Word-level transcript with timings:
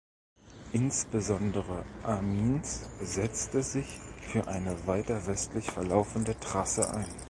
Insbesondere 0.73 1.85
Amiens 2.01 2.89
setzte 3.01 3.61
sich 3.61 3.85
für 4.21 4.47
eine 4.47 4.87
weiter 4.87 5.27
westlich 5.27 5.69
verlaufende 5.69 6.35
Trasse 6.39 6.89
ein. 6.89 7.05